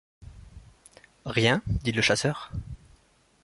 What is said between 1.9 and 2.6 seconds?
le chasseur.